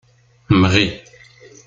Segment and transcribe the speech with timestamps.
[0.61, 0.85] Mɣi.